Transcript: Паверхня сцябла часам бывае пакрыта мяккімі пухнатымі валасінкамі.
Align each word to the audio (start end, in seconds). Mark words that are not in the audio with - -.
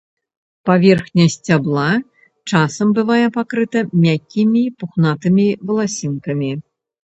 Паверхня 0.69 1.25
сцябла 1.33 1.83
часам 2.49 2.87
бывае 3.01 3.27
пакрыта 3.37 3.79
мяккімі 4.07 4.63
пухнатымі 4.83 5.47
валасінкамі. 5.69 6.51